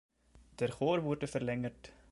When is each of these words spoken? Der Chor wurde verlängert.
Der 0.57 0.69
Chor 0.69 1.03
wurde 1.03 1.27
verlängert. 1.27 1.93